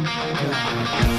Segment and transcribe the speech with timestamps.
[0.00, 1.17] Bueno,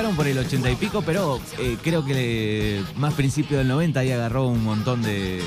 [0.00, 4.10] arrancaron por el 80 y pico, pero eh, creo que más principio del 90 ahí
[4.10, 5.42] agarró un montón de...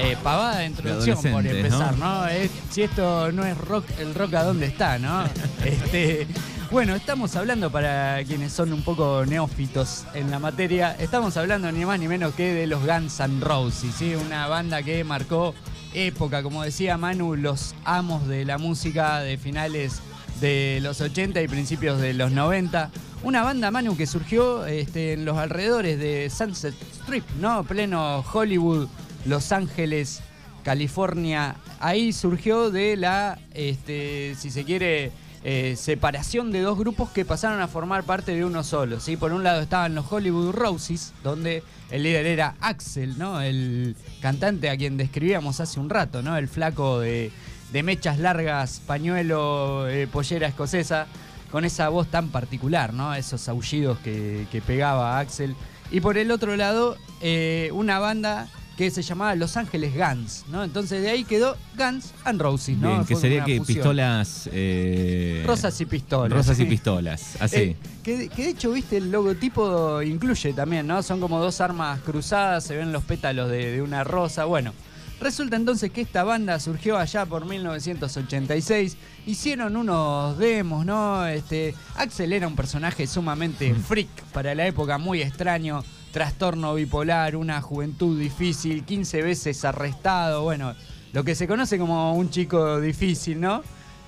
[0.00, 2.22] Eh, pavada de introducción por empezar, ¿no?
[2.22, 2.26] ¿no?
[2.28, 5.24] Es- si esto no es rock, el rock a dónde está, ¿no?
[5.64, 6.26] este,
[6.72, 11.84] bueno, estamos hablando para quienes son un poco neófitos en la materia, estamos hablando ni
[11.84, 14.16] más ni menos que de los Guns N' Roses, ¿sí?
[14.16, 15.54] Una banda que marcó
[15.94, 20.00] época, como decía Manu, los amos de la música de finales
[20.40, 22.90] de los 80 y principios de los 90.
[23.24, 27.64] Una banda, Manu, que surgió este, en los alrededores de Sunset Strip, ¿no?
[27.64, 28.86] Pleno Hollywood,
[29.24, 30.20] Los Ángeles,
[30.62, 31.56] California.
[31.80, 35.10] Ahí surgió de la, este, si se quiere,
[35.42, 39.00] eh, separación de dos grupos que pasaron a formar parte de uno solo.
[39.00, 39.16] ¿sí?
[39.16, 43.40] Por un lado estaban los Hollywood Roses, donde el líder era Axel, ¿no?
[43.40, 46.36] el cantante a quien describíamos hace un rato, ¿no?
[46.38, 47.30] el flaco de,
[47.72, 51.06] mechas largas, pañuelo, eh, pollera escocesa,
[51.54, 53.14] con esa voz tan particular, ¿no?
[53.14, 55.54] esos aullidos que, que pegaba Axel.
[55.92, 60.64] Y por el otro lado, eh, una banda que se llamaba Los Ángeles Guns, ¿no?
[60.64, 62.88] Entonces de ahí quedó Guns and Roses, ¿no?
[62.88, 63.76] Bien, que sería que fusión.
[63.76, 64.48] pistolas...
[64.52, 66.36] eh, Rosas y pistolas.
[66.36, 67.56] Rosas y pistolas, así.
[67.56, 71.04] Eh, que, que de hecho, viste, el logotipo incluye también, ¿no?
[71.04, 74.44] Son como dos armas cruzadas, se ven los pétalos de, de una rosa.
[74.44, 74.72] Bueno,
[75.20, 78.96] resulta entonces que esta banda surgió allá por 1986.
[79.26, 81.26] Hicieron unos demos, ¿no?
[81.26, 85.84] Este, Axel era un personaje sumamente freak para la época, muy extraño.
[86.12, 90.42] Trastorno bipolar, una juventud difícil, 15 veces arrestado.
[90.42, 90.74] Bueno,
[91.12, 93.62] lo que se conoce como un chico difícil, ¿no?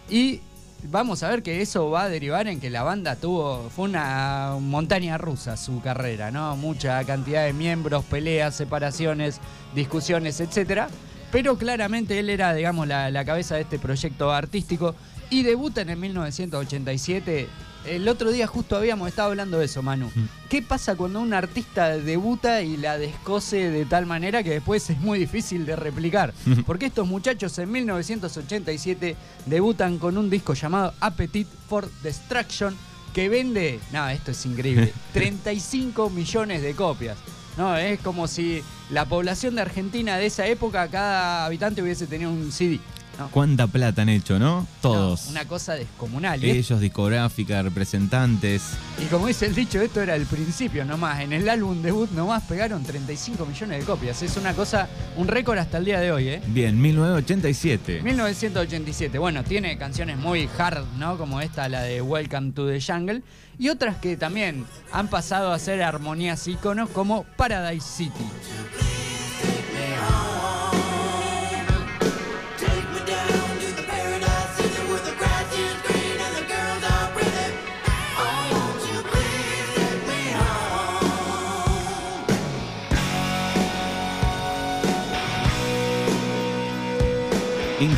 [0.08, 0.40] Y
[0.84, 4.56] vamos a ver que eso va a derivar en que la banda tuvo, fue una
[4.60, 6.56] montaña rusa su carrera, ¿no?
[6.56, 9.40] Mucha cantidad de miembros, peleas, separaciones,
[9.74, 10.88] discusiones, etcétera.
[11.32, 14.94] Pero claramente él era, digamos, la, la cabeza de este proyecto artístico
[15.30, 17.48] y debuta en el 1987.
[17.86, 20.10] El otro día justo habíamos estado hablando de eso, Manu.
[20.48, 24.98] ¿Qué pasa cuando un artista debuta y la descose de tal manera que después es
[24.98, 26.34] muy difícil de replicar?
[26.66, 29.16] Porque estos muchachos en 1987
[29.46, 32.76] debutan con un disco llamado Appetite for Destruction
[33.12, 37.16] que vende, no, esto es increíble, 35 millones de copias.
[37.56, 42.30] No, es como si la población de Argentina de esa época, cada habitante hubiese tenido
[42.30, 42.78] un CD.
[43.18, 43.30] ¿No?
[43.30, 44.66] ¿Cuánta plata han hecho, no?
[44.82, 45.26] Todos.
[45.26, 46.42] No, una cosa descomunal.
[46.44, 48.62] Y, Ellos, discográfica, representantes.
[49.02, 51.20] y como dice el dicho, esto era el principio nomás.
[51.20, 54.22] En el álbum debut nomás pegaron 35 millones de copias.
[54.22, 56.42] Es una cosa, un récord hasta el día de hoy, ¿eh?
[56.48, 58.02] Bien, 1987.
[58.02, 59.18] 1987.
[59.18, 61.18] Bueno, tiene canciones muy hard, ¿no?
[61.18, 63.22] Como esta, la de Welcome to the Jungle.
[63.58, 68.24] Y otras que también han pasado a ser armonías íconos como Paradise City.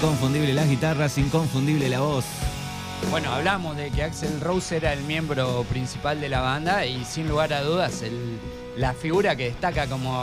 [0.01, 2.25] Inconfundible las guitarras, inconfundible la voz.
[3.11, 7.29] Bueno, hablamos de que Axel Rose era el miembro principal de la banda y sin
[7.29, 8.39] lugar a dudas el-
[8.77, 10.17] la figura que destaca como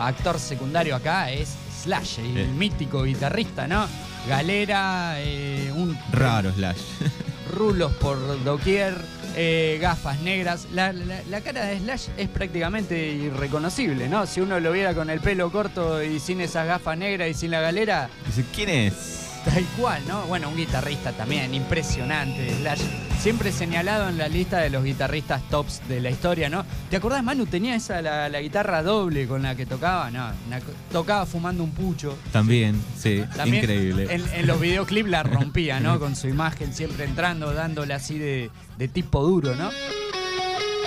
[0.00, 2.46] actor secundario acá es Slash, el Eh.
[2.48, 3.86] mítico guitarrista, ¿no?
[4.28, 6.78] Galera, eh, un Raro Slash.
[7.56, 8.96] rulos por doquier,
[9.36, 10.66] eh, gafas negras.
[10.72, 14.26] La, la- la cara de Slash es prácticamente irreconocible, ¿no?
[14.26, 17.50] Si uno lo viera con el pelo corto y sin esas gafas negras y sin
[17.50, 18.08] la galera,
[18.54, 19.18] ¿quién es?
[19.44, 20.22] tal cual, ¿no?
[20.26, 22.80] Bueno, un guitarrista también impresionante, Slash.
[23.22, 26.64] Siempre señalado en la lista de los guitarristas tops de la historia, ¿no?
[26.90, 27.46] ¿Te acordás, Manu?
[27.46, 30.60] Tenía esa la, la guitarra doble con la que tocaba, no, una
[30.90, 32.18] tocaba fumando un pucho.
[32.32, 34.08] También, sí, También increíble.
[34.12, 36.00] En, en los videoclips la rompía, ¿no?
[36.00, 39.70] Con su imagen siempre entrando, dándole así de, de tipo duro, ¿no?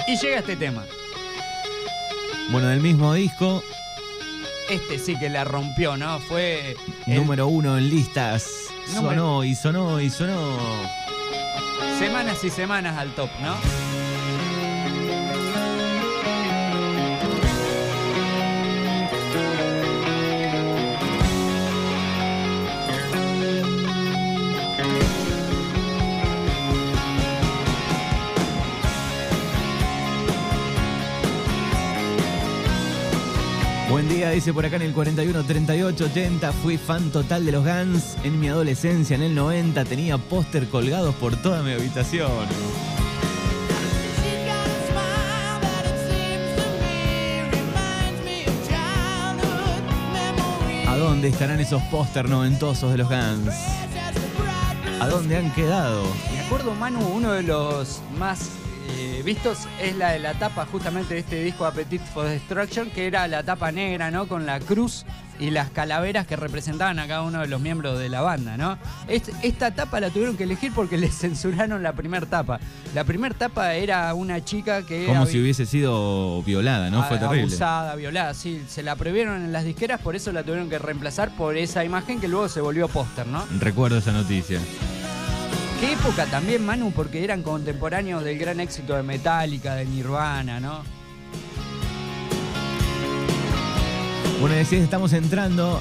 [0.09, 0.83] Y llega este tema.
[2.51, 3.63] Bueno, del mismo disco,
[4.69, 6.19] Este sí que la rompió, ¿no?
[6.19, 6.75] Fue.
[7.07, 8.45] el- número uno en listas.
[8.93, 10.57] Número- Sonó y sonó y sonó.
[11.99, 13.84] Semanas y semanas al top, ¿no?
[34.35, 36.51] Dice por acá en el 41 38 80.
[36.51, 38.17] Fui fan total de los Guns.
[38.25, 42.29] En mi adolescencia, en el 90, tenía póster colgados por toda mi habitación.
[50.85, 53.55] ¿A dónde estarán esos póster noventosos de los Guns?
[54.99, 56.03] ¿A dónde han quedado?
[56.33, 58.49] Me acuerdo, Manu, uno de los más
[58.97, 63.07] eh, vistos es la de la tapa justamente de este disco Appetite for Destruction, que
[63.07, 64.27] era la tapa negra, ¿no?
[64.27, 65.05] Con la cruz
[65.39, 68.77] y las calaveras que representaban a cada uno de los miembros de la banda, ¿no?
[69.07, 72.59] esta tapa la tuvieron que elegir porque les censuraron la primera tapa.
[72.93, 75.05] La primera tapa era una chica que...
[75.05, 77.03] Como si hubiese sido violada, ¿no?
[77.03, 77.43] Fue terrible.
[77.43, 78.63] Abusada, violada, sí.
[78.67, 82.21] Se la prohibieron en las disqueras, por eso la tuvieron que reemplazar por esa imagen
[82.21, 83.45] que luego se volvió póster, ¿no?
[83.59, 84.61] Recuerdo esa noticia.
[85.91, 90.83] Época también, Manu, porque eran contemporáneos del gran éxito de Metallica, de Nirvana, ¿no?
[94.41, 95.79] Bueno, decís, estamos entrando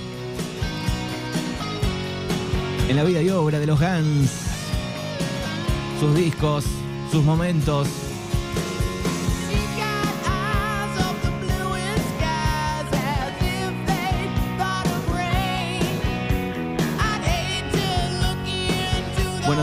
[2.89, 4.31] en la vida y obra de los Guns,
[5.99, 6.65] sus discos,
[7.11, 7.89] sus momentos,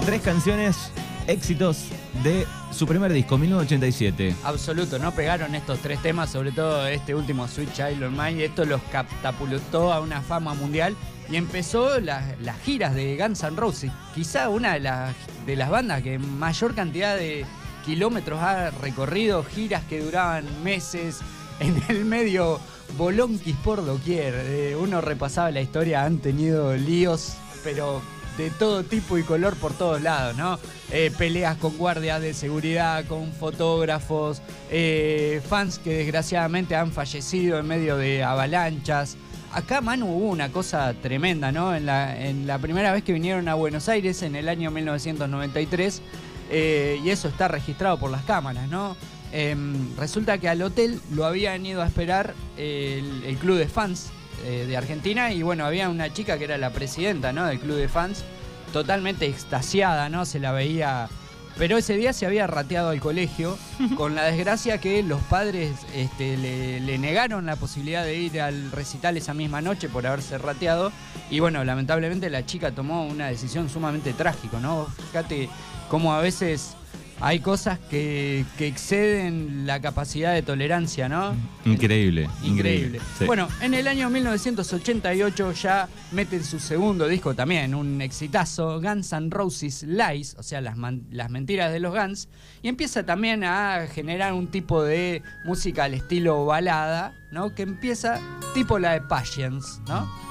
[0.06, 0.92] tres canciones,
[1.28, 1.86] éxitos
[2.24, 4.36] de su primer disco, 1987.
[4.44, 8.66] Absoluto, no pegaron estos tres temas, sobre todo este último, Sweet Child of Mine, esto
[8.66, 10.96] los catapultó a una fama mundial
[11.30, 12.24] y empezó las,
[12.64, 15.16] giras de Guns N' Roses, quizá una de las,
[15.46, 17.46] de las bandas que mayor cantidad de
[17.86, 21.20] kilómetros ha recorrido, giras que duraban meses,
[21.60, 22.60] en el medio
[22.98, 24.34] bolonquis por doquier.
[24.36, 28.02] Eh, uno repasaba la historia, han tenido líos, pero
[28.38, 30.60] de todo tipo y color por todos lados, ¿no?
[30.92, 37.68] Eh, peleas con guardias de seguridad, con fotógrafos, eh, fans que desgraciadamente han fallecido en
[37.68, 39.18] medio de avalanchas.
[39.54, 41.76] Acá, Manu, hubo una cosa tremenda, ¿no?
[41.76, 46.02] En la, primera vez que vinieron a Buenos Aires, en el año 1993,
[46.50, 48.96] eh, y eso está registrado por las cámaras, ¿no?
[49.34, 54.12] Em, resulta que al hotel lo habían ido a esperar el club de fans
[54.44, 57.46] eh, de Argentina y bueno, había una chica que era la presidenta ¿no?
[57.46, 58.24] del club de fans,
[58.72, 60.26] totalmente extasiada, ¿no?
[60.26, 61.10] Se la veía...
[61.58, 63.58] Pero ese día se había rateado al colegio,
[63.98, 69.18] con la desgracia que los padres este, le, negaron la posibilidad de ir al recital
[69.18, 70.92] esa misma noche por haberse rateado.
[71.30, 74.88] Y bueno, lamentablemente la chica tomó una decisión sumamente trágica, ¿no?
[75.10, 75.50] Fíjate
[75.90, 76.76] cómo a veces
[77.22, 81.36] hay cosas que, exceden la capacidad de tolerancia, ¿no?
[81.66, 83.00] Increíble, increíble.
[83.26, 89.30] Bueno, en el año 1988 ya meten su segundo disco también, un exitazo, Guns N'
[89.30, 90.76] Roses Lies, o sea, las,
[91.12, 92.28] las mentiras de los Guns,
[92.62, 97.54] y empieza también a generar un tipo de música al estilo balada, ¿no?
[97.54, 98.20] Que empieza
[98.54, 100.31] tipo la de Patience, ¿no?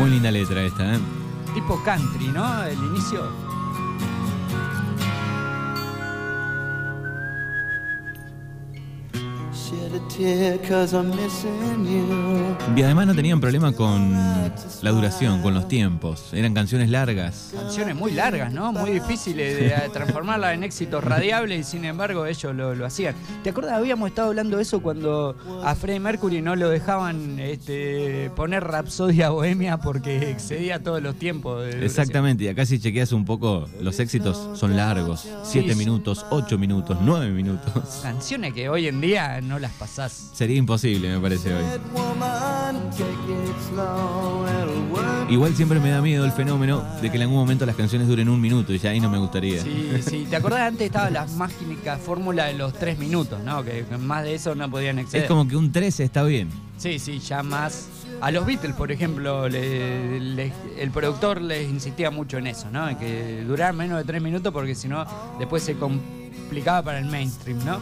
[0.00, 0.98] Muy linda letra esta, ¿eh?
[1.52, 2.64] Tipo country, ¿no?
[2.64, 3.49] El inicio.
[12.76, 16.32] Y además no tenían problema con la duración, con los tiempos.
[16.32, 17.52] Eran canciones largas.
[17.54, 18.72] Canciones muy largas, ¿no?
[18.72, 23.14] Muy difíciles de transformarlas en éxitos radiables y sin embargo ellos lo, hacían.
[23.42, 23.74] ¿Te acuerdas?
[23.74, 29.30] Habíamos estado hablando de eso cuando a Freddie Mercury no lo dejaban este, poner Rapsodia
[29.30, 31.64] Bohemia porque excedía todos los tiempos.
[31.74, 35.28] Exactamente, y acá si chequeas un poco, los éxitos son largos.
[35.42, 38.00] Siete minutos, ocho minutos, nueve minutos.
[38.02, 39.89] Canciones que hoy en día no las pasamos
[40.32, 41.64] Sería imposible, me parece hoy.
[45.28, 48.28] Igual siempre me da miedo el fenómeno de que en algún momento las canciones duren
[48.28, 49.62] un minuto y ya ahí no me gustaría.
[49.62, 50.26] Sí, sí.
[50.28, 53.62] ¿Te acordás antes estaba la mágica fórmula de los tres minutos, ¿no?
[53.62, 55.24] Que más de eso no podían exceder.
[55.24, 56.48] Es como que un 13 está bien.
[56.78, 57.88] Sí, sí, ya más.
[58.20, 62.88] A los Beatles, por ejemplo, el productor les insistía mucho en eso, ¿no?
[62.88, 65.04] En que durar menos de tres minutos porque si no,
[65.38, 67.78] después se complicaba para el mainstream, ¿no?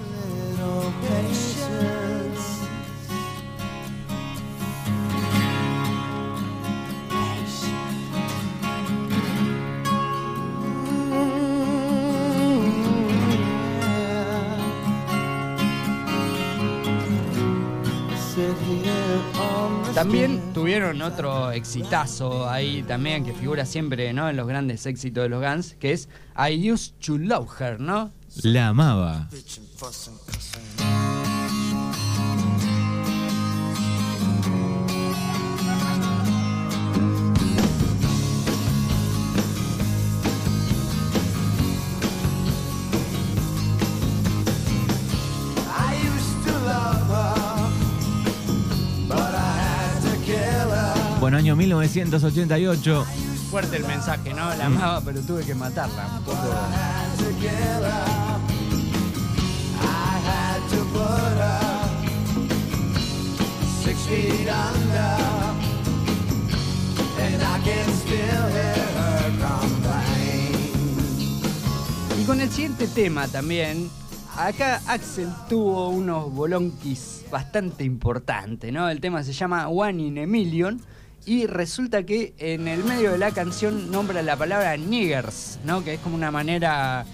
[19.98, 24.30] También tuvieron otro exitazo ahí también que figura siempre ¿no?
[24.30, 28.12] en los grandes éxitos de los Guns, que es I Used to Love Her, ¿no?
[28.44, 29.28] La amaba.
[51.38, 53.06] Año 1988.
[53.50, 54.54] Fuerte el mensaje, ¿no?
[54.54, 54.76] La Mm.
[54.76, 56.06] amaba, pero tuve que matarla.
[56.18, 56.38] Un poco.
[72.20, 73.88] Y con el siguiente tema también,
[74.36, 78.88] acá Axel tuvo unos bolonquis bastante importantes, ¿no?
[78.88, 80.80] El tema se llama One in a Million
[81.26, 85.84] y resulta que en el medio de la canción nombra la palabra niggers, ¿no?
[85.84, 87.04] Que es como una manera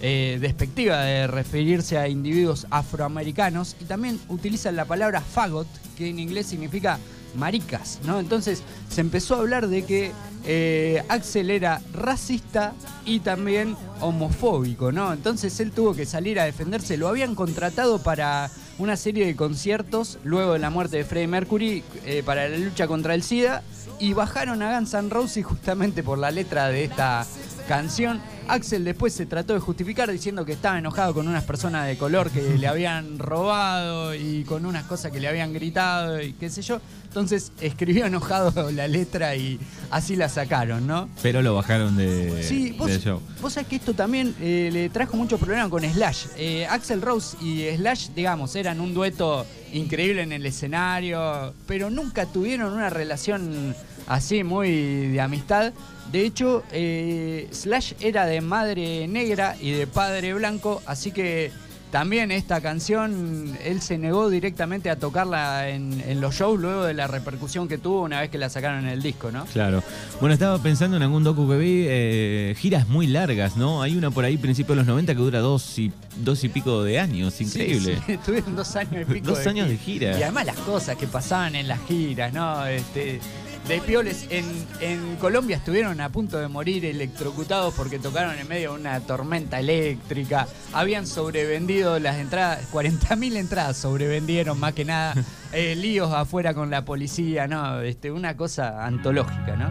[0.00, 6.18] eh, despectiva de referirse a individuos afroamericanos y también utiliza la palabra fagot, que en
[6.18, 6.98] inglés significa
[7.36, 8.20] maricas, ¿no?
[8.20, 10.12] Entonces se empezó a hablar de que
[10.44, 12.72] eh, Axel era racista
[13.04, 15.12] y también homofóbico, ¿no?
[15.12, 16.96] Entonces él tuvo que salir a defenderse.
[16.96, 21.84] Lo habían contratado para una serie de conciertos luego de la muerte de Freddie Mercury
[22.04, 23.62] eh, para la lucha contra el SIDA
[23.98, 27.26] y bajaron a Guns N' Roses justamente por la letra de esta
[27.72, 28.20] canción.
[28.48, 32.30] Axel después se trató de justificar diciendo que estaba enojado con unas personas de color
[32.30, 36.60] que le habían robado y con unas cosas que le habían gritado y qué sé
[36.60, 36.82] yo.
[37.04, 39.58] Entonces escribió enojado la letra y
[39.90, 41.08] así la sacaron, ¿no?
[41.22, 43.22] Pero lo bajaron de, Sí, vos, del show.
[43.40, 46.26] vos sabés que esto también eh, le trajo mucho problema con Slash.
[46.36, 52.26] Eh, Axel Rose y Slash, digamos, eran un dueto increíble en el escenario, pero nunca
[52.26, 53.74] tuvieron una relación
[54.06, 55.72] así muy de amistad.
[56.10, 61.50] De hecho, eh, Slash era de madre negra y de padre blanco, así que
[61.92, 66.94] también esta canción él se negó directamente a tocarla en, en los shows luego de
[66.94, 69.44] la repercusión que tuvo una vez que la sacaron en el disco, ¿no?
[69.52, 69.82] Claro.
[70.18, 73.82] Bueno, estaba pensando en algún docu que vi, eh, giras muy largas, ¿no?
[73.82, 76.82] Hay una por ahí, principio de los 90, que dura dos y, dos y pico
[76.82, 77.38] de años.
[77.42, 77.96] Increíble.
[77.96, 79.26] Sí, sí, Tuvieron dos años y pico.
[79.26, 80.18] Dos años de gira.
[80.18, 82.64] Y además las cosas que pasaban en las giras, ¿no?
[82.64, 83.20] Este,
[83.68, 84.26] de pioles.
[84.30, 84.44] En,
[84.80, 89.60] en Colombia estuvieron a punto de morir electrocutados porque tocaron en medio de una tormenta
[89.60, 90.46] eléctrica.
[90.72, 95.14] Habían sobrevendido las entradas, 40.000 entradas sobrevendieron más que nada.
[95.54, 97.82] Eh, líos afuera con la policía, ¿no?
[97.82, 99.70] Este, una cosa antológica, ¿no?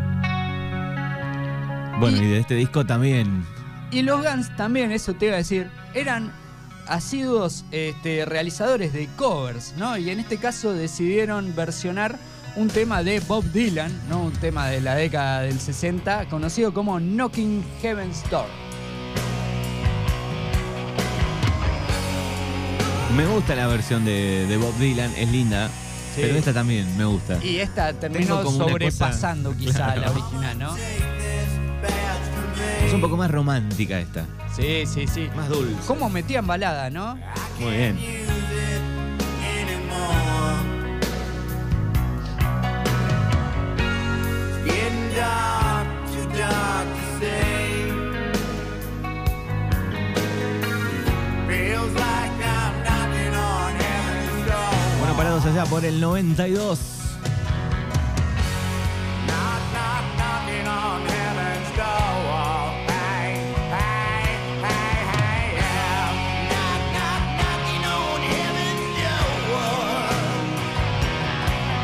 [1.99, 3.43] Bueno, Y- y de este disco también.
[3.89, 6.31] Y los Guns también, eso te iba a decir, eran
[6.87, 9.97] asiduos este, realizadores de covers, ¿no?
[9.97, 12.17] Y en este caso decidieron versionar
[12.55, 14.23] un tema de Bob Dylan, ¿no?
[14.23, 18.45] Un tema de la década del 60, conocido como Knocking Heaven's Door.
[23.15, 25.67] Me gusta la versión de, de Bob Dylan, es linda.
[26.15, 26.21] Sí.
[26.21, 27.43] Pero esta también me gusta.
[27.43, 30.11] Y esta terminó como sobrepasando quizá a la Claro.
[30.13, 30.75] original, ¿no?
[32.85, 34.25] Es un poco más romántica esta.
[34.55, 35.29] Sí, sí, sí.
[35.35, 35.75] Más dulce.
[35.87, 37.17] ¿Cómo metían balada, no?
[37.59, 37.97] Muy bien.
[55.69, 56.79] Por el 92.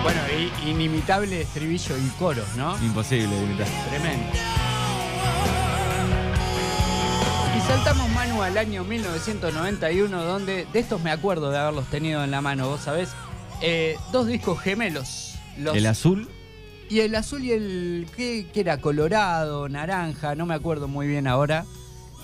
[0.04, 2.78] Bueno, y- inimitable estribillo y coros, ¿no?
[2.84, 3.68] Imposible de imitar.
[3.90, 4.26] Tremendo.
[7.58, 12.32] Y saltamos, Manu, al año 1991, donde de estos me acuerdo de haberlos tenido en
[12.32, 13.10] la mano, vos sabés.
[13.62, 15.36] Eh, dos discos gemelos.
[15.58, 16.30] Los, El azul.
[16.90, 18.08] y el azul y el.
[18.16, 18.80] ¿qué, qué era?
[18.80, 21.66] Colorado, naranja, no me acuerdo muy bien ahora.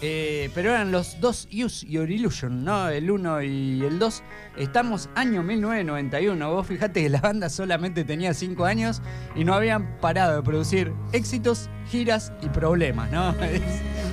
[0.06, 2.90] Eh, pero eran los dos Use Your Illusion, ¿no?
[2.90, 4.22] El 1 y el 2.
[4.58, 6.52] Estamos año 1991.
[6.52, 9.02] Vos fijate que la banda solamente tenía 5 años
[9.34, 13.32] y no habían parado de producir éxitos, giras y problemas, ¿no?
[13.42, 13.62] Es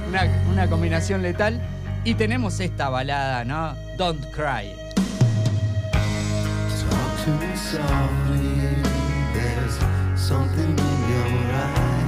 [0.08, 1.60] una, una combinación letal.
[2.04, 3.74] Y tenemos esta balada, ¿no?
[3.98, 4.79] Don't Cry.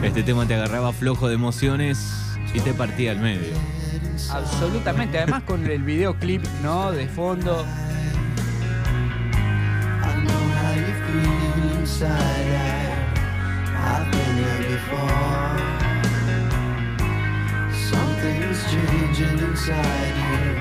[0.02, 2.12] Este tema te agarraba flojo de emociones
[2.52, 3.54] y te partía al medio.
[4.30, 5.18] Absolutamente.
[5.18, 6.92] Además con el videoclip, ¿no?
[6.92, 7.64] De fondo.
[17.90, 20.51] Something's changing inside you.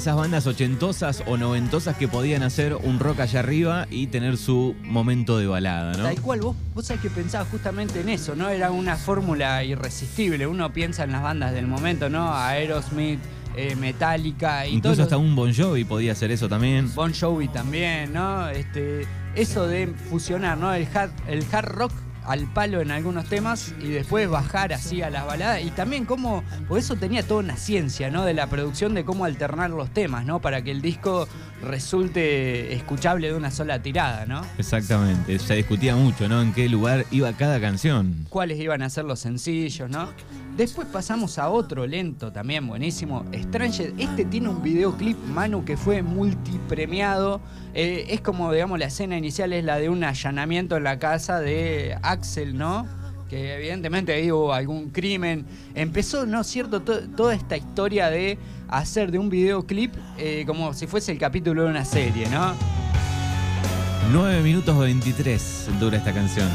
[0.00, 4.74] Esas bandas ochentosas o noventosas que podían hacer un rock allá arriba y tener su
[4.82, 6.04] momento de balada, ¿no?
[6.04, 8.48] Tal cual, vos, vos sabés que pensaba justamente en eso, ¿no?
[8.48, 10.46] Era una fórmula irresistible.
[10.46, 12.34] Uno piensa en las bandas del momento, ¿no?
[12.34, 13.20] Aerosmith,
[13.56, 15.02] eh, Metallica y Incluso todo.
[15.02, 16.90] hasta un Bon Jovi podía hacer eso también.
[16.94, 18.48] Bon Jovi también, ¿no?
[18.48, 20.72] Este, eso de fusionar, ¿no?
[20.72, 21.92] El hard, el hard rock
[22.24, 26.44] al palo en algunos temas y después bajar así a las baladas y también cómo,
[26.68, 28.24] por eso tenía toda una ciencia, ¿no?
[28.24, 30.40] De la producción de cómo alternar los temas, ¿no?
[30.40, 31.28] Para que el disco
[31.62, 34.42] resulte escuchable de una sola tirada, ¿no?
[34.58, 35.38] Exactamente.
[35.38, 36.40] Se discutía mucho, ¿no?
[36.42, 38.26] En qué lugar iba cada canción.
[38.28, 40.08] cuáles iban a ser los sencillos, ¿no?
[40.56, 43.94] Después pasamos a otro lento también buenísimo, Stranger.
[43.98, 47.40] Este tiene un videoclip, Manu, que fue multipremiado.
[47.72, 51.40] Eh, es como, digamos, la escena inicial es la de un allanamiento en la casa
[51.40, 52.86] de Axel, ¿no?
[53.30, 55.46] Que evidentemente ahí hubo algún crimen.
[55.74, 58.36] Empezó, ¿no es cierto?, To- toda esta historia de
[58.68, 62.54] hacer de un videoclip eh, como si fuese el capítulo de una serie, ¿no?
[64.12, 66.48] 9 minutos 23 dura esta canción.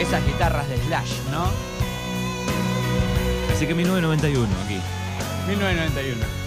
[0.00, 1.44] Esas guitarras de Slash, ¿no?
[3.54, 4.78] Así que 1991 aquí.
[5.48, 6.41] 1991.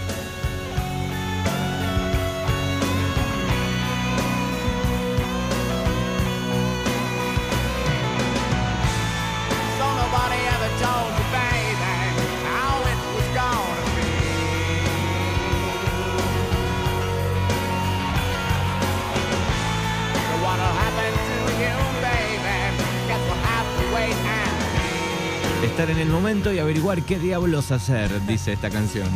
[25.75, 29.10] Estar en el momento y averiguar qué diablos hacer, dice esta canción.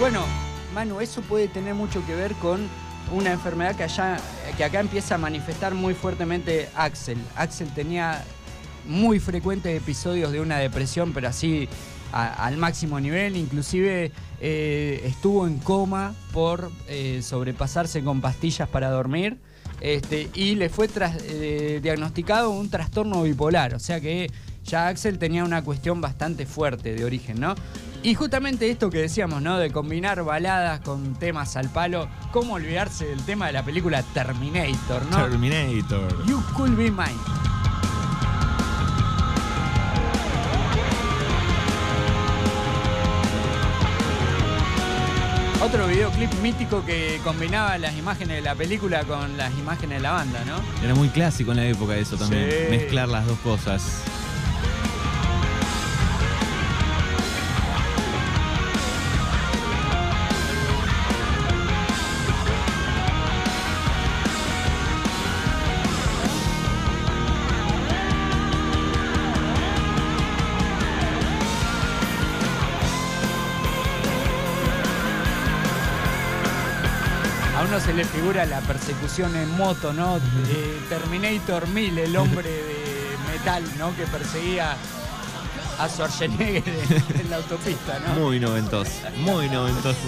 [0.00, 0.24] Bueno,
[0.74, 2.66] Manu, eso puede tener mucho que ver con
[3.12, 4.18] una enfermedad que allá,
[4.56, 7.18] que acá empieza a manifestar muy fuertemente Axel.
[7.36, 8.24] Axel tenía
[8.84, 11.68] muy frecuentes episodios de una depresión, pero así
[12.10, 13.36] al máximo nivel.
[13.36, 14.10] Inclusive
[14.40, 19.38] eh, estuvo en coma por eh, sobrepasarse con pastillas para dormir.
[19.80, 23.74] Este, y le fue tras- eh, diagnosticado un trastorno bipolar.
[23.74, 24.28] O sea que
[24.70, 27.54] ya Axel tenía una cuestión bastante fuerte de origen, ¿no?
[28.02, 29.58] Y justamente esto que decíamos, ¿no?
[29.58, 32.08] De combinar baladas con temas al palo.
[32.32, 35.28] ¿Cómo olvidarse del tema de la película Terminator, no?
[35.28, 36.24] Terminator.
[36.26, 37.18] You Could Be Mine.
[45.62, 50.12] Otro videoclip mítico que combinaba las imágenes de la película con las imágenes de la
[50.12, 50.54] banda, ¿no?
[50.82, 52.48] Era muy clásico en la época eso también.
[52.50, 52.56] Sí.
[52.70, 54.02] Mezclar las dos cosas.
[77.80, 80.16] Uno se le figura la persecución en moto, ¿no?
[80.16, 83.94] Eh, Terminator 1000, el hombre de metal, ¿no?
[83.96, 84.76] Que perseguía
[85.78, 88.14] a Schwarzenegger en, en la autopista, ¿no?
[88.20, 88.90] Muy noventoso.
[89.18, 89.98] Muy noventoso.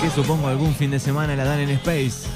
[0.00, 2.28] Que supongo algún fin de semana la dan en Space.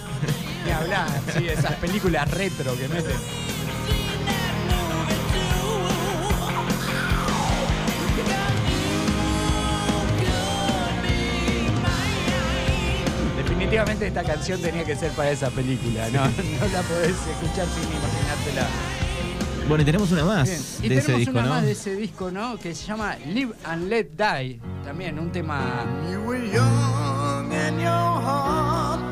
[0.64, 3.45] Ni hablar, sí, esas películas retro que meten.
[13.76, 17.82] Definitivamente esta canción tenía que ser para esa película, no, no la podés escuchar sin
[17.82, 18.66] imaginártela.
[19.68, 20.60] Bueno, y tenemos una más Bien.
[20.82, 21.48] Y de ese tenemos disco, una ¿no?
[21.50, 22.56] más de ese disco, ¿no?
[22.56, 24.60] Que se llama Live and Let Die.
[24.82, 27.90] También un tema You were young and your
[28.22, 29.02] heart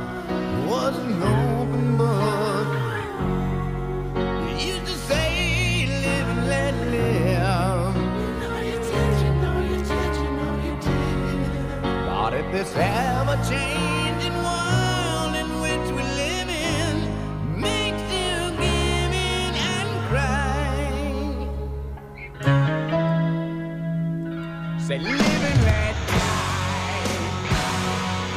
[0.67, 2.67] was an open book.
[4.49, 7.95] You used to say, live and let live.
[12.07, 13.94] But if this ever changing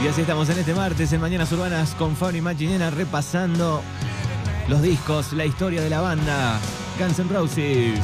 [0.04, 3.82] Y así estamos en este martes en Mañanas Urbanas con Fabri Machinena repasando
[4.68, 6.60] los discos, la historia de la banda
[7.00, 8.00] Guns N' Roses.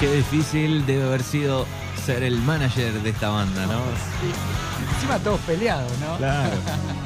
[0.00, 1.66] Qué difícil debe haber sido
[2.04, 3.80] ser el manager de esta banda, ¿no?
[4.94, 6.16] encima todos peleados, ¿no?
[6.18, 6.50] Claro.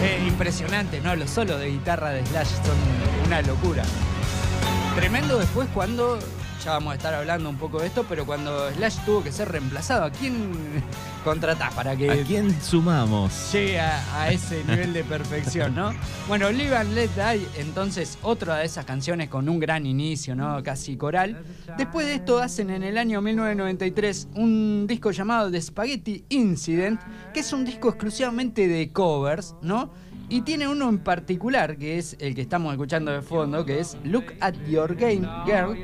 [0.00, 1.16] Eh, impresionante, ¿no?
[1.16, 2.76] Los solos de guitarra de Slash son
[3.26, 3.82] una locura.
[4.94, 6.18] Tremendo después cuando
[6.64, 9.48] ya vamos a estar hablando un poco de esto, pero cuando Slash tuvo que ser
[9.50, 10.52] reemplazado, ¿a quién
[11.24, 13.52] contratás para que ¿A quién sumamos?
[13.52, 15.92] llegue a, a ese nivel de perfección, ¿no?
[16.28, 20.62] Bueno, Live and Let Die, entonces, otra de esas canciones con un gran inicio, ¿no?
[20.62, 21.42] Casi coral.
[21.78, 27.00] Después de esto hacen en el año 1993 un disco llamado The Spaghetti Incident,
[27.32, 29.90] que es un disco exclusivamente de covers, ¿no?
[30.30, 33.96] Y tiene uno en particular, que es el que estamos escuchando de fondo, que es
[34.04, 35.78] Look at Your Game Girl,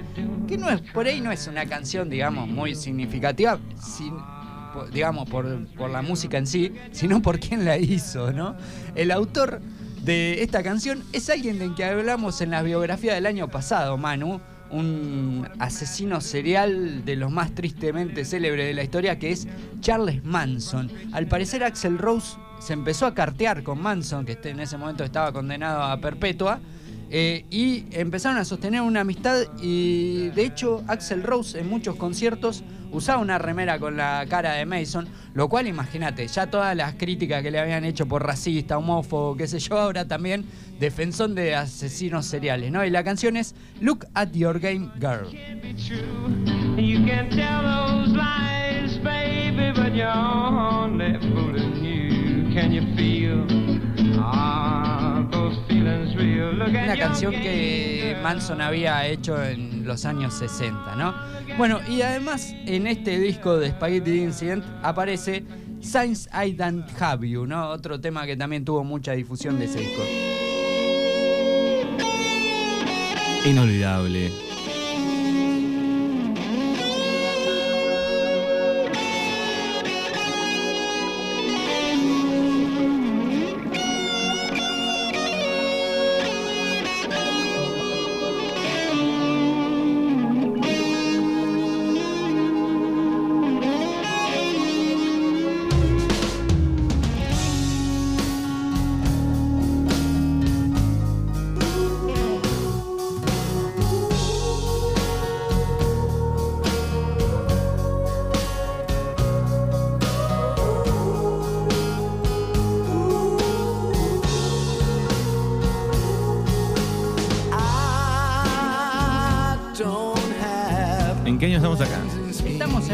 [0.46, 4.18] que no es, por ahí no es una canción, digamos, muy significativa, sin-
[4.92, 8.54] digamos, por, por la música en sí, sino por quién la hizo, ¿no?
[8.94, 9.62] El autor
[10.02, 14.40] de esta canción es alguien del que hablamos en la biografía del año pasado, Manu,
[14.70, 19.46] un asesino serial de los más tristemente célebres de la historia, que es
[19.80, 20.90] Charles Manson.
[21.12, 25.04] Al parecer Axel Rose se empezó a cartear con Manson, que este- en ese momento
[25.04, 26.60] estaba condenado a perpetua,
[27.10, 32.64] eh, y empezaron a sostener una amistad y de hecho Axel Rose en muchos conciertos
[32.94, 37.42] usaba una remera con la cara de Mason, lo cual imagínate, ya todas las críticas
[37.42, 40.44] que le habían hecho por racista, homófobo, qué sé yo, ahora también
[40.78, 42.84] defensor de asesinos seriales, ¿no?
[42.84, 45.28] Y la canción es Look at Your Game Girl.
[52.54, 53.44] Can you feel
[54.20, 56.33] ah, those feelings real?
[56.54, 58.16] Una canción que.
[58.22, 61.14] Manson había hecho en los años 60, ¿no?
[61.58, 65.44] Bueno, y además en este disco de Spaghetti Incident aparece
[65.80, 67.68] Since I Don't Have You, ¿no?
[67.68, 70.02] Otro tema que también tuvo mucha difusión de ese disco.
[73.44, 74.53] Inolvidable.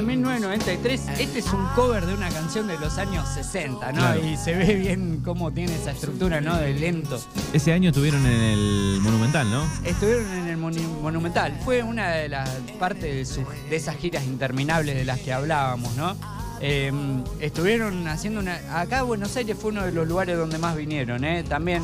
[0.01, 3.99] En 1993, este es un cover de una canción de los años 60, ¿no?
[3.99, 4.25] Claro.
[4.27, 6.57] Y se ve bien cómo tiene esa estructura, ¿no?
[6.57, 7.21] De lento.
[7.53, 9.63] Ese año estuvieron en el Monumental, ¿no?
[9.85, 11.53] Estuvieron en el Monu- Monumental.
[11.67, 15.95] Fue una de las partes de, sus- de esas giras interminables de las que hablábamos,
[15.97, 16.17] ¿no?
[16.63, 16.91] Eh,
[17.41, 18.59] estuvieron haciendo una.
[18.81, 21.45] Acá Buenos Aires fue uno de los lugares donde más vinieron, ¿eh?
[21.47, 21.83] También,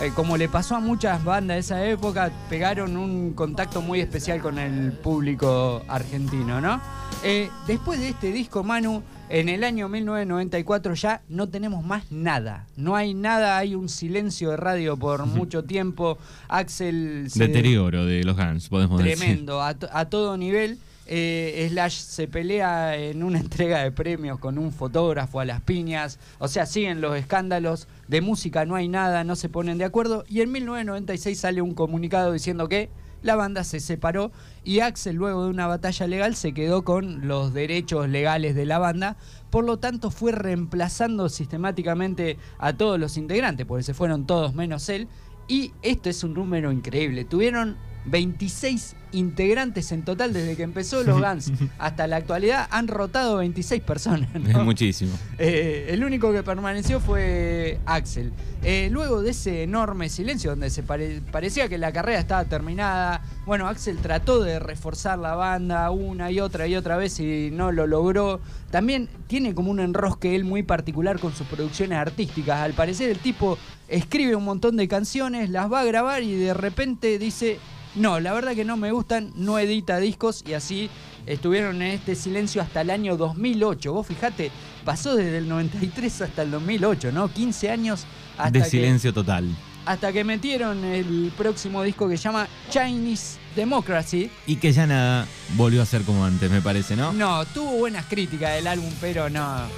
[0.00, 4.40] eh, como le pasó a muchas bandas de esa época, pegaron un contacto muy especial
[4.42, 6.80] con el público argentino, ¿no?
[7.24, 12.66] Eh, después de este disco, Manu, en el año 1994 ya no tenemos más nada.
[12.76, 16.18] No hay nada, hay un silencio de radio por mucho tiempo.
[16.48, 19.16] Axel se- Deterioro de los Guns, podemos decir.
[19.18, 20.78] tremendo, a, to- a todo nivel.
[21.06, 26.18] Eh, Slash se pelea en una entrega de premios con un fotógrafo a las piñas.
[26.38, 27.88] O sea, siguen los escándalos.
[28.08, 30.24] De música no hay nada, no se ponen de acuerdo.
[30.28, 32.90] Y en 1996 sale un comunicado diciendo que
[33.22, 34.30] la banda se separó
[34.62, 38.78] y Axel, luego de una batalla legal, se quedó con los derechos legales de la
[38.78, 39.16] banda.
[39.50, 44.88] Por lo tanto, fue reemplazando sistemáticamente a todos los integrantes, porque se fueron todos menos
[44.88, 45.08] él.
[45.48, 47.24] Y esto es un número increíble.
[47.24, 52.66] Tuvieron 26 integrantes en total desde que empezó los Guns hasta la actualidad.
[52.70, 54.28] Han rotado 26 personas.
[54.34, 54.48] ¿no?
[54.50, 55.12] Es muchísimo.
[55.38, 58.32] Eh, el único que permaneció fue Axel.
[58.62, 63.22] Eh, luego de ese enorme silencio donde se pare- parecía que la carrera estaba terminada,
[63.46, 67.70] bueno, Axel trató de reforzar la banda una y otra y otra vez y no
[67.72, 68.40] lo logró.
[68.70, 72.58] También tiene como un enrosque él muy particular con sus producciones artísticas.
[72.60, 73.56] Al parecer el tipo
[73.88, 77.58] escribe un montón de canciones, las va a grabar y de repente dice,
[77.94, 80.90] no, la verdad que no me gustan, no edita discos y así
[81.26, 83.92] estuvieron en este silencio hasta el año 2008.
[83.92, 84.50] Vos fijate,
[84.84, 87.32] pasó desde el 93 hasta el 2008, ¿no?
[87.32, 88.04] 15 años
[88.36, 89.48] hasta de que, silencio total.
[89.84, 94.28] hasta que metieron el próximo disco que se llama Chinese Democracy.
[94.44, 97.12] Y que ya nada volvió a ser como antes, me parece, ¿no?
[97.12, 99.68] No, tuvo buenas críticas del álbum, pero no.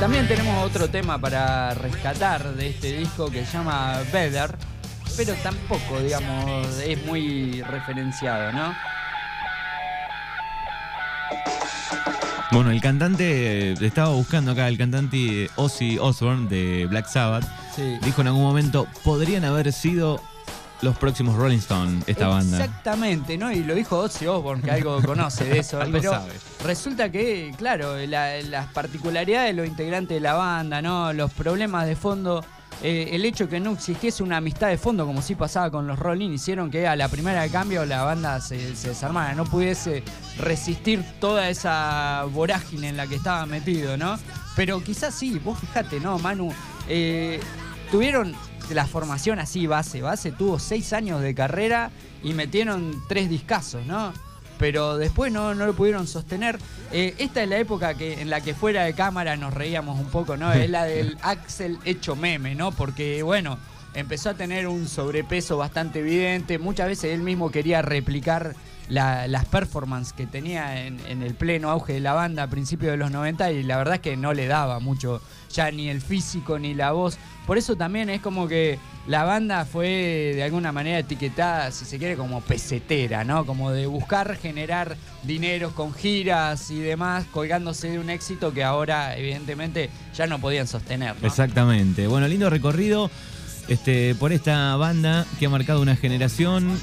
[0.00, 4.56] También tenemos otro tema para rescatar de este disco que se llama Better,
[5.14, 8.74] pero tampoco, digamos, es muy referenciado, ¿no?
[12.52, 17.44] Bueno, el cantante, estaba buscando acá, el cantante Ozzy Osbourne de Black Sabbath,
[17.76, 17.98] Sí.
[18.02, 20.20] dijo en algún momento, podrían haber sido
[20.82, 22.58] los próximos Rolling Stone, esta banda.
[22.58, 23.52] Exactamente, ¿no?
[23.52, 25.78] Y lo dijo Ozzy Osbourne, que algo conoce de eso.
[25.80, 26.32] Algo pero sabe.
[26.64, 31.12] resulta que, claro, la- las particularidades de los integrantes de la banda, ¿no?
[31.12, 32.42] Los problemas de fondo,
[32.82, 35.98] eh, el hecho que no existiese una amistad de fondo, como sí pasaba con los
[35.98, 40.02] Rolling, hicieron que a la primera de cambio la banda se, se desarmara, no pudiese
[40.38, 44.18] resistir toda esa vorágine en la que estaba metido, ¿no?
[44.56, 46.52] Pero quizás sí, vos fijate, ¿no, Manu?
[46.88, 47.38] Eh,
[47.90, 48.34] tuvieron
[48.74, 51.90] la formación así, base, base, tuvo seis años de carrera
[52.22, 54.12] y metieron tres discazos, ¿no?
[54.58, 56.58] Pero después no, no lo pudieron sostener.
[56.92, 60.06] Eh, esta es la época que, en la que fuera de cámara nos reíamos un
[60.06, 60.52] poco, ¿no?
[60.52, 62.70] Es la del Axel hecho meme, ¿no?
[62.70, 63.58] Porque, bueno,
[63.94, 66.58] empezó a tener un sobrepeso bastante evidente.
[66.58, 68.54] Muchas veces él mismo quería replicar
[68.90, 72.96] la- las performances que tenía en, el pleno auge de la banda a principios de
[72.98, 75.22] los 90 y la verdad es que no le daba mucho
[75.52, 77.16] ya ni el físico ni la voz.
[77.46, 81.98] Por eso también es como que la banda fue de alguna manera etiquetada, si se
[81.98, 83.44] quiere, como pesetera, ¿no?
[83.46, 89.16] Como de buscar generar dinero con giras y demás, colgándose de un éxito que ahora
[89.16, 91.14] evidentemente ya no podían sostener.
[91.22, 92.06] Exactamente.
[92.06, 93.10] Bueno, lindo recorrido
[93.68, 96.78] este, por esta banda que ha marcado una generación.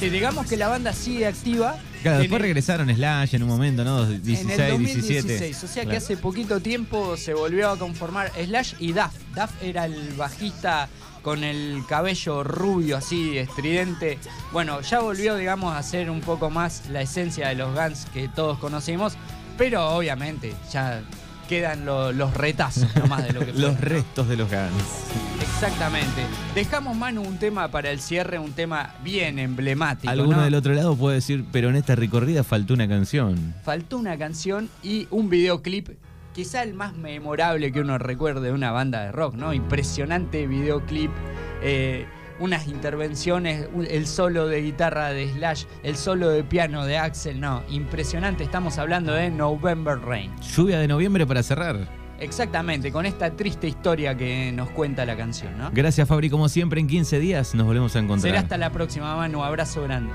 [0.00, 1.76] Sí, digamos que la banda sigue activa.
[2.02, 4.06] Claro, En después el- regresaron Slash en un momento, ¿no?
[4.06, 5.66] 16, en el 2016, 17.
[5.66, 9.12] o sea que hace poquito tiempo se volvió a conformar Slash y Duff.
[9.36, 10.88] Duff era el bajista
[11.20, 14.18] con el cabello rubio así, estridente.
[14.52, 18.28] Bueno, ya volvió, digamos, a ser un poco más la esencia de los Guns que
[18.28, 19.12] todos conocimos,
[19.58, 21.02] pero obviamente ya
[21.46, 25.29] quedan lo- los retazos nomás de lo que Los restos de los Guns.
[25.62, 26.22] Exactamente.
[26.54, 30.10] Dejamos, Manu, un tema para el cierre, un tema bien emblemático.
[30.10, 30.44] Alguno ¿no?
[30.44, 33.52] del otro lado puede decir, pero en esta recorrida faltó una canción.
[33.62, 35.90] faltó una canción y un videoclip,
[36.32, 39.52] quizá el más memorable que uno recuerde de una banda de rock, ¿no?
[39.52, 41.10] Impresionante videoclip,
[41.62, 42.06] eh,
[42.38, 47.62] unas intervenciones, el solo de guitarra de Slash, el solo de piano de Axel, no,
[47.68, 50.32] impresionante, estamos hablando de November Rain.
[50.40, 51.99] Lluvia de noviembre para cerrar.
[52.20, 55.70] Exactamente, con esta triste historia que nos cuenta la canción, ¿no?
[55.72, 58.30] Gracias Fabri, como siempre en 15 días nos volvemos a encontrar.
[58.30, 60.12] Será hasta la próxima, Manu, abrazo grande.